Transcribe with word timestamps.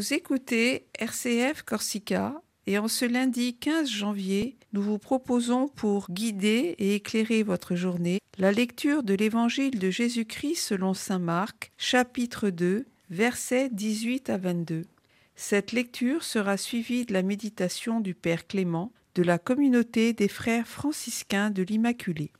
Vous 0.00 0.14
écoutez 0.14 0.86
RCF 0.98 1.60
Corsica 1.60 2.40
et 2.66 2.78
en 2.78 2.88
ce 2.88 3.04
lundi 3.04 3.58
15 3.58 3.86
janvier, 3.86 4.56
nous 4.72 4.80
vous 4.80 4.96
proposons 4.96 5.68
pour 5.68 6.10
guider 6.10 6.74
et 6.78 6.94
éclairer 6.94 7.42
votre 7.42 7.74
journée 7.74 8.18
la 8.38 8.50
lecture 8.50 9.02
de 9.02 9.12
l'Évangile 9.12 9.78
de 9.78 9.90
Jésus-Christ 9.90 10.54
selon 10.54 10.94
Saint 10.94 11.18
Marc, 11.18 11.70
chapitre 11.76 12.48
2, 12.48 12.86
versets 13.10 13.68
18 13.68 14.30
à 14.30 14.38
22. 14.38 14.86
Cette 15.36 15.72
lecture 15.72 16.24
sera 16.24 16.56
suivie 16.56 17.04
de 17.04 17.12
la 17.12 17.22
méditation 17.22 18.00
du 18.00 18.14
Père 18.14 18.46
Clément 18.46 18.94
de 19.14 19.22
la 19.22 19.38
communauté 19.38 20.14
des 20.14 20.28
frères 20.28 20.66
franciscains 20.66 21.50
de 21.50 21.62
l'Immaculée. 21.62 22.32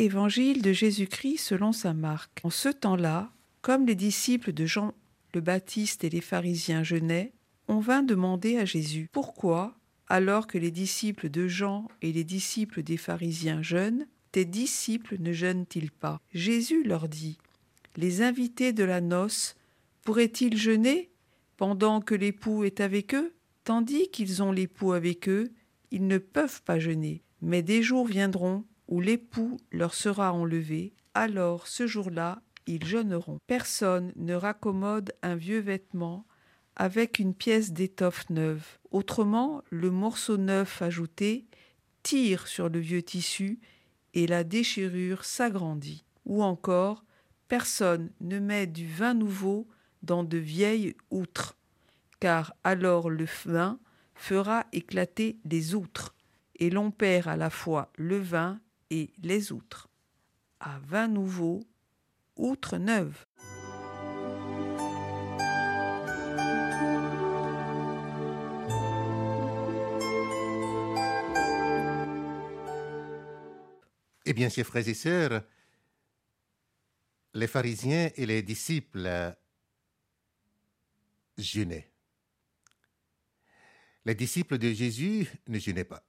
Évangile 0.00 0.62
de 0.62 0.72
Jésus-Christ 0.72 1.36
selon 1.36 1.72
saint 1.72 1.92
Marc. 1.92 2.40
En 2.42 2.48
ce 2.48 2.70
temps-là, 2.70 3.30
comme 3.60 3.84
les 3.84 3.94
disciples 3.94 4.54
de 4.54 4.64
Jean 4.64 4.94
le 5.34 5.42
Baptiste 5.42 6.04
et 6.04 6.08
les 6.08 6.22
pharisiens 6.22 6.82
jeûnaient, 6.82 7.34
on 7.68 7.80
vint 7.80 8.02
demander 8.02 8.56
à 8.56 8.64
Jésus 8.64 9.10
Pourquoi, 9.12 9.76
alors 10.08 10.46
que 10.46 10.56
les 10.56 10.70
disciples 10.70 11.28
de 11.28 11.48
Jean 11.48 11.86
et 12.00 12.12
les 12.12 12.24
disciples 12.24 12.82
des 12.82 12.96
pharisiens 12.96 13.60
jeûnent, 13.60 14.06
tes 14.32 14.46
disciples 14.46 15.18
ne 15.20 15.34
jeûnent-ils 15.34 15.90
pas? 15.90 16.22
Jésus 16.32 16.82
leur 16.82 17.06
dit 17.06 17.36
Les 17.98 18.22
invités 18.22 18.72
de 18.72 18.84
la 18.84 19.02
noce 19.02 19.54
pourraient-ils 20.00 20.56
jeûner 20.56 21.10
pendant 21.58 22.00
que 22.00 22.14
l'époux 22.14 22.64
est 22.64 22.80
avec 22.80 23.14
eux? 23.14 23.34
Tandis 23.64 24.08
qu'ils 24.08 24.42
ont 24.42 24.50
l'époux 24.50 24.92
avec 24.92 25.28
eux, 25.28 25.52
ils 25.90 26.06
ne 26.06 26.16
peuvent 26.16 26.62
pas 26.62 26.78
jeûner. 26.78 27.22
Mais 27.42 27.60
des 27.60 27.82
jours 27.82 28.06
viendront 28.06 28.64
l'époux 28.98 29.58
leur 29.70 29.94
sera 29.94 30.32
enlevé, 30.32 30.94
alors 31.14 31.68
ce 31.68 31.86
jour-là, 31.86 32.42
ils 32.66 32.84
jeûneront. 32.84 33.38
Personne 33.46 34.12
ne 34.16 34.34
raccommode 34.34 35.12
un 35.22 35.36
vieux 35.36 35.60
vêtement 35.60 36.26
avec 36.74 37.18
une 37.18 37.34
pièce 37.34 37.72
d'étoffe 37.72 38.28
neuve. 38.30 38.78
Autrement, 38.90 39.62
le 39.70 39.90
morceau 39.90 40.36
neuf 40.36 40.82
ajouté 40.82 41.46
tire 42.02 42.46
sur 42.48 42.68
le 42.68 42.80
vieux 42.80 43.02
tissu 43.02 43.60
et 44.14 44.26
la 44.26 44.44
déchirure 44.44 45.24
s'agrandit. 45.24 46.04
Ou 46.24 46.42
encore, 46.42 47.04
personne 47.48 48.10
ne 48.20 48.38
met 48.38 48.66
du 48.66 48.86
vin 48.86 49.14
nouveau 49.14 49.68
dans 50.02 50.24
de 50.24 50.38
vieilles 50.38 50.96
outres, 51.10 51.56
car 52.18 52.54
alors 52.64 53.10
le 53.10 53.26
vin 53.44 53.78
fera 54.14 54.66
éclater 54.72 55.38
les 55.44 55.74
outres, 55.74 56.14
et 56.56 56.70
l'on 56.70 56.90
perd 56.90 57.28
à 57.28 57.36
la 57.36 57.50
fois 57.50 57.90
le 57.96 58.18
vin 58.18 58.60
et 58.90 59.12
les 59.18 59.52
outres. 59.52 59.88
À 60.58 60.78
vin 60.80 61.08
nouveau, 61.08 61.62
outres 62.36 62.76
neuves. 62.76 63.24
Eh 74.26 74.32
bien, 74.32 74.48
chers 74.48 74.66
frères 74.66 74.86
et 74.86 74.94
sœurs, 74.94 75.42
les 77.34 77.46
pharisiens 77.46 78.10
et 78.16 78.26
les 78.26 78.42
disciples 78.42 79.34
jeûnaient. 81.38 81.90
Les 84.04 84.14
disciples 84.14 84.58
de 84.58 84.72
Jésus 84.72 85.28
ne 85.48 85.58
jeûnaient 85.58 85.84
pas. 85.84 86.04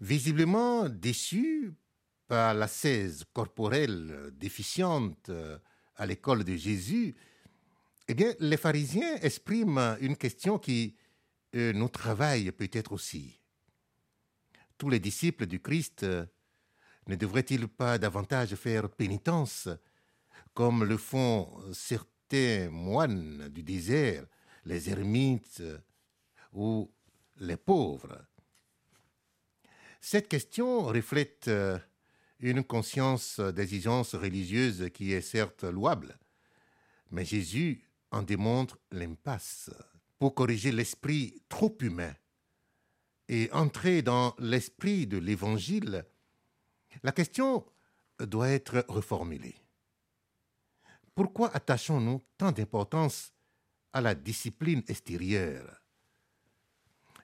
Visiblement 0.00 0.88
déçus 0.88 1.72
par 2.28 2.54
la 2.54 2.68
cèse 2.68 3.24
corporelle 3.32 4.30
déficiente 4.32 5.30
à 5.96 6.06
l'école 6.06 6.44
de 6.44 6.54
Jésus, 6.54 7.16
eh 8.06 8.14
bien, 8.14 8.32
les 8.40 8.56
pharisiens 8.56 9.16
expriment 9.16 9.96
une 10.00 10.16
question 10.16 10.58
qui 10.58 10.96
euh, 11.54 11.72
nous 11.72 11.88
travaille 11.88 12.52
peut-être 12.52 12.92
aussi. 12.92 13.38
Tous 14.78 14.88
les 14.88 15.00
disciples 15.00 15.46
du 15.46 15.60
Christ 15.60 16.06
ne 17.08 17.16
devraient-ils 17.16 17.66
pas 17.68 17.98
davantage 17.98 18.54
faire 18.54 18.88
pénitence, 18.88 19.68
comme 20.54 20.84
le 20.84 20.96
font 20.96 21.50
certains 21.72 22.70
moines 22.70 23.48
du 23.48 23.62
désert, 23.62 24.24
les 24.64 24.88
ermites 24.88 25.62
ou 26.52 26.90
les 27.38 27.56
pauvres? 27.56 28.24
Cette 30.00 30.28
question 30.28 30.84
reflète 30.84 31.48
euh, 31.48 31.78
une 32.40 32.62
conscience 32.62 33.40
d'exigence 33.40 34.14
religieuse 34.14 34.90
qui 34.94 35.12
est 35.12 35.20
certes 35.20 35.64
louable, 35.64 36.18
mais 37.10 37.24
Jésus 37.24 37.84
en 38.10 38.22
démontre 38.22 38.78
l'impasse. 38.90 39.70
Pour 40.18 40.34
corriger 40.34 40.72
l'esprit 40.72 41.42
trop 41.48 41.76
humain 41.80 42.12
et 43.28 43.48
entrer 43.52 44.02
dans 44.02 44.34
l'esprit 44.38 45.06
de 45.06 45.18
l'Évangile, 45.18 46.04
la 47.02 47.12
question 47.12 47.64
doit 48.18 48.48
être 48.48 48.84
reformulée. 48.88 49.54
Pourquoi 51.14 51.54
attachons-nous 51.54 52.22
tant 52.36 52.52
d'importance 52.52 53.32
à 53.92 54.00
la 54.00 54.14
discipline 54.14 54.82
extérieure? 54.88 55.82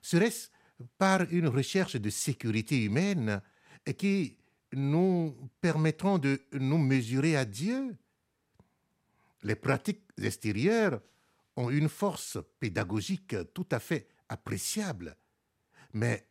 Serait-ce 0.01 0.49
par 0.97 1.21
une 1.31 1.47
recherche 1.47 1.95
de 1.95 2.09
sécurité 2.09 2.83
humaine 2.83 3.41
qui 3.97 4.37
nous 4.73 5.35
permettront 5.61 6.17
de 6.17 6.41
nous 6.53 6.77
mesurer 6.77 7.37
à 7.37 7.45
Dieu 7.45 7.95
Les 9.43 9.55
pratiques 9.55 10.03
extérieures 10.21 11.01
ont 11.55 11.69
une 11.69 11.89
force 11.89 12.37
pédagogique 12.59 13.35
tout 13.53 13.67
à 13.71 13.79
fait 13.79 14.07
appréciable, 14.27 15.15
mais 15.93 16.27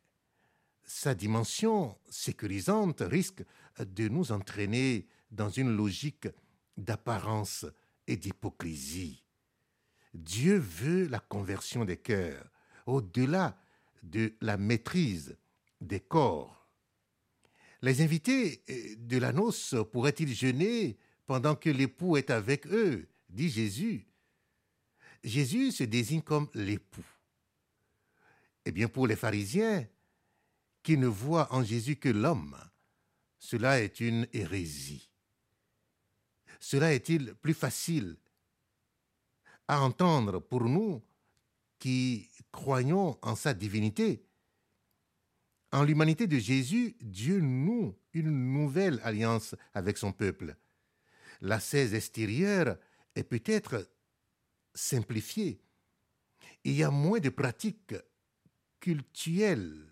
sa 0.84 1.14
dimension 1.14 1.96
sécurisante 2.10 3.00
risque 3.00 3.42
de 3.78 4.08
nous 4.08 4.32
entraîner 4.32 5.06
dans 5.30 5.48
une 5.48 5.74
logique 5.74 6.28
d'apparence 6.76 7.64
et 8.06 8.16
d'hypocrisie. 8.16 9.22
Dieu 10.12 10.58
veut 10.58 11.06
la 11.06 11.20
conversion 11.20 11.84
des 11.84 11.96
cœurs, 11.96 12.50
au-delà 12.86 13.56
de 14.04 14.34
la 14.40 14.56
maîtrise 14.56 15.36
des 15.80 16.00
corps. 16.00 16.68
Les 17.82 18.00
invités 18.00 18.64
de 18.98 19.18
la 19.18 19.32
noce 19.32 19.74
pourraient-ils 19.92 20.34
jeûner 20.34 20.96
pendant 21.26 21.54
que 21.54 21.70
l'époux 21.70 22.16
est 22.16 22.30
avec 22.30 22.66
eux 22.66 23.08
dit 23.28 23.50
Jésus. 23.50 24.06
Jésus 25.22 25.72
se 25.72 25.84
désigne 25.84 26.22
comme 26.22 26.48
l'époux. 26.54 27.04
Eh 28.64 28.72
bien, 28.72 28.88
pour 28.88 29.06
les 29.06 29.16
pharisiens, 29.16 29.86
qui 30.82 30.96
ne 30.98 31.06
voit 31.06 31.52
en 31.52 31.64
Jésus 31.64 31.96
que 31.96 32.10
l'homme, 32.10 32.56
cela 33.38 33.80
est 33.80 34.00
une 34.00 34.28
hérésie. 34.32 35.10
Cela 36.60 36.94
est-il 36.94 37.34
plus 37.34 37.54
facile 37.54 38.16
à 39.66 39.80
entendre 39.80 40.40
pour 40.40 40.64
nous 40.64 41.02
qui 41.84 42.30
croyons 42.50 43.18
en 43.20 43.36
sa 43.36 43.52
divinité 43.52 44.24
En 45.70 45.82
l'humanité 45.82 46.26
de 46.26 46.38
Jésus, 46.38 46.96
Dieu 47.02 47.40
noue 47.40 47.94
une 48.14 48.30
nouvelle 48.30 49.02
alliance 49.04 49.54
avec 49.74 49.98
son 49.98 50.10
peuple. 50.10 50.56
La 51.42 51.60
cèse 51.60 51.92
extérieure 51.92 52.78
est 53.14 53.24
peut-être 53.24 53.86
simplifiée. 54.72 55.60
Il 56.64 56.72
y 56.72 56.82
a 56.82 56.90
moins 56.90 57.20
de 57.20 57.28
pratiques 57.28 57.96
cultuelles 58.80 59.86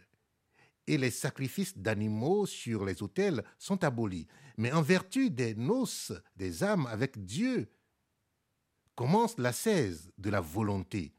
et 0.87 0.97
les 0.97 1.11
sacrifices 1.11 1.77
d'animaux 1.77 2.47
sur 2.47 2.87
les 2.87 3.03
autels 3.03 3.45
sont 3.59 3.85
abolis. 3.85 4.29
Mais 4.57 4.73
en 4.73 4.81
vertu 4.81 5.29
des 5.29 5.55
noces 5.55 6.15
des 6.37 6.65
âmes 6.65 6.87
avec 6.87 7.23
Dieu, 7.23 7.71
commence 8.95 9.37
la 9.37 9.53
cèse 9.53 10.11
de 10.17 10.31
la 10.31 10.41
volonté. 10.41 11.13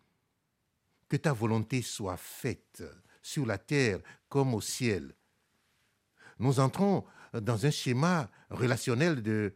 Que 1.13 1.17
ta 1.17 1.31
volonté 1.31 1.83
soit 1.83 2.17
faite 2.17 2.83
sur 3.21 3.45
la 3.45 3.59
terre 3.59 3.99
comme 4.29 4.55
au 4.55 4.61
ciel. 4.61 5.13
Nous 6.39 6.59
entrons 6.59 7.05
dans 7.39 7.67
un 7.67 7.69
schéma 7.69 8.31
relationnel 8.49 9.21
de 9.21 9.53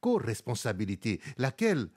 co-responsabilité, 0.00 1.20
laquelle 1.38 1.88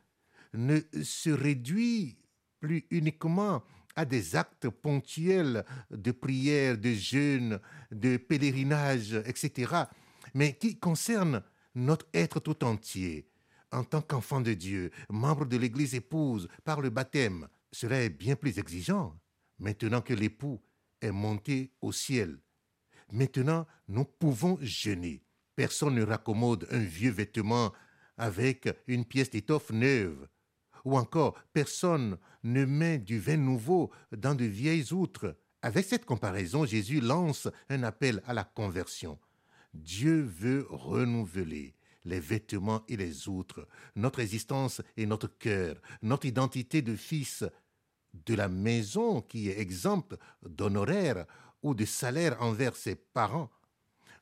ne 0.55 0.79
se 1.03 1.29
réduit 1.29 2.17
plus 2.59 2.87
uniquement 2.89 3.61
à 3.95 4.05
des 4.05 4.35
actes 4.35 4.69
ponctuels 4.69 5.63
de 5.91 6.11
prière, 6.11 6.75
de 6.75 6.93
jeûne, 6.93 7.59
de 7.91 8.17
pèlerinage, 8.17 9.13
etc., 9.27 9.83
mais 10.33 10.57
qui 10.57 10.79
concernent 10.79 11.43
notre 11.75 12.07
être 12.11 12.39
tout 12.39 12.63
entier, 12.63 13.29
en 13.71 13.83
tant 13.83 14.01
qu'enfant 14.01 14.41
de 14.41 14.55
Dieu, 14.55 14.89
membre 15.11 15.45
de 15.45 15.57
l'Église 15.57 15.93
épouse 15.93 16.47
par 16.63 16.81
le 16.81 16.89
baptême. 16.89 17.47
Est 17.83 18.09
bien 18.09 18.35
plus 18.35 18.57
exigeant 18.57 19.19
maintenant 19.59 20.01
que 20.01 20.13
l'époux 20.13 20.61
est 21.01 21.11
monté 21.11 21.73
au 21.81 21.91
ciel 21.91 22.39
Maintenant, 23.11 23.67
nous 23.87 24.05
pouvons 24.05 24.57
jeûner. 24.61 25.23
Personne 25.55 25.95
ne 25.95 26.03
raccommode 26.03 26.67
un 26.71 26.79
vieux 26.79 27.11
vêtement 27.11 27.71
avec 28.17 28.67
une 28.87 29.05
pièce 29.05 29.29
d'étoffe 29.29 29.71
neuve. 29.71 30.27
Ou 30.85 30.97
encore, 30.97 31.35
personne 31.53 32.17
ne 32.43 32.65
met 32.65 32.97
du 32.97 33.19
vin 33.19 33.37
nouveau 33.37 33.91
dans 34.11 34.35
de 34.35 34.45
vieilles 34.45 34.91
outres. 34.93 35.37
Avec 35.61 35.85
cette 35.85 36.05
comparaison, 36.05 36.65
Jésus 36.65 37.01
lance 37.01 37.47
un 37.69 37.83
appel 37.83 38.21
à 38.25 38.33
la 38.33 38.43
conversion. 38.43 39.19
Dieu 39.73 40.21
veut 40.21 40.65
renouveler 40.69 41.75
les 42.05 42.19
vêtements 42.19 42.83
et 42.87 42.97
les 42.97 43.27
outres, 43.27 43.67
notre 43.95 44.19
existence 44.19 44.81
et 44.95 45.05
notre 45.05 45.27
cœur, 45.27 45.75
notre 46.01 46.25
identité 46.25 46.81
de 46.81 46.95
fils 46.95 47.43
de 48.25 48.35
la 48.35 48.47
maison 48.47 49.21
qui 49.21 49.49
est 49.49 49.59
exempte 49.59 50.15
d'honoraires 50.43 51.25
ou 51.61 51.73
de 51.73 51.85
salaire 51.85 52.41
envers 52.41 52.75
ses 52.75 52.95
parents, 52.95 53.49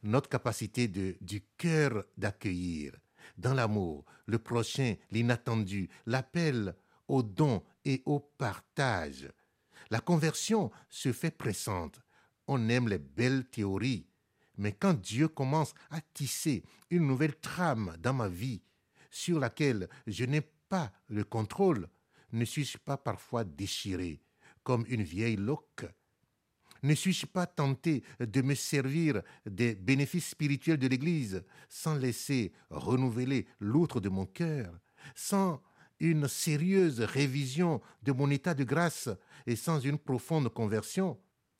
notre 0.03 0.29
capacité 0.29 0.87
du 0.87 1.43
cœur 1.57 2.05
d'accueillir, 2.17 2.93
dans 3.37 3.53
l'amour, 3.53 4.05
le 4.25 4.39
prochain, 4.39 4.95
l'inattendu, 5.11 5.89
l'appel 6.05 6.75
au 7.07 7.23
don 7.23 7.63
et 7.85 8.01
au 8.05 8.19
partage. 8.19 9.29
La 9.89 9.99
conversion 9.99 10.71
se 10.89 11.11
fait 11.11 11.31
pressante. 11.31 12.01
On 12.47 12.69
aime 12.69 12.87
les 12.87 12.97
belles 12.97 13.45
théories, 13.45 14.07
mais 14.57 14.73
quand 14.73 14.93
Dieu 14.93 15.27
commence 15.27 15.73
à 15.89 16.01
tisser 16.01 16.63
une 16.89 17.07
nouvelle 17.07 17.35
trame 17.35 17.95
dans 17.99 18.13
ma 18.13 18.27
vie 18.27 18.61
sur 19.09 19.39
laquelle 19.39 19.89
je 20.07 20.25
n'ai 20.25 20.41
pas 20.41 20.91
le 21.07 21.23
contrôle, 21.23 21.87
ne 22.33 22.45
suis-je 22.45 22.77
pas 22.77 22.97
parfois 22.97 23.43
déchiré 23.43 24.21
comme 24.63 24.85
une 24.89 25.03
vieille 25.03 25.35
loque? 25.35 25.85
Ne 26.81 26.95
suis-je 26.95 27.25
pas 27.25 27.45
tenté 27.45 28.03
de 28.19 28.41
me 28.41 28.55
servir 28.55 29.21
des 29.45 29.75
bénéfices 29.75 30.29
spirituels 30.29 30.79
de 30.79 30.87
l'Église 30.87 31.45
sans 31.69 31.95
laisser 31.95 32.51
renouveler 32.69 33.47
l'outre 33.59 34.01
de 34.01 34.09
mon 34.09 34.25
cœur, 34.25 34.77
sans 35.15 35.61
une 35.99 36.27
sérieuse 36.27 36.99
révision 36.99 37.81
de 38.01 38.11
mon 38.11 38.29
état 38.29 38.53
de 38.53 38.65
grâce 38.65 39.09
et 39.45 39.55
sans 39.55 39.79
une 39.79 39.97
profonde 39.97 40.49
conversion? 40.49 41.17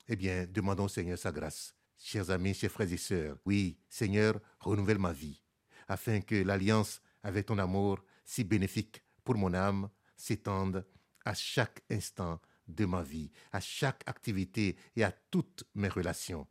Eh 0.10 0.18
bien, 0.18 0.46
demandons 0.46 0.86
au 0.86 0.90
Seigneur 0.90 1.18
sa 1.18 1.31
grâce. 1.31 1.74
Chers 1.98 2.30
amis, 2.31 2.54
chers 2.54 2.72
frères 2.72 2.92
et 2.92 2.98
sœurs, 2.98 3.38
oui, 3.46 3.78
Seigneur, 3.88 4.42
renouvelle 4.60 5.00
ma 5.00 5.14
vie, 5.14 5.42
afin 5.88 6.20
que 6.20 6.36
l'alliance 6.36 7.02
avec 7.22 7.46
ton 7.46 7.60
amour, 7.60 8.04
si 8.25 8.44
bénéfique 8.44 9.02
pour 9.24 9.36
mon 9.36 9.54
âme, 9.54 9.90
s'étende 10.24 10.86
à 11.25 11.34
chaque 11.34 11.84
instant 11.92 12.40
de 12.68 12.86
ma 12.86 13.04
vie, 13.04 13.30
à 13.52 13.60
chaque 13.60 14.04
activité 14.08 14.78
et 14.96 15.04
à 15.04 15.12
toutes 15.12 15.66
mes 15.75 15.90
relations. 15.90 16.48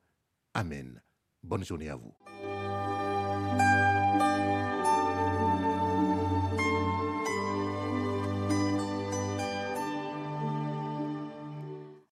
Amen. 0.53 1.03
Bonne 1.43 1.65
journée 1.65 1.89
à 1.89 1.97
vous. 1.97 2.15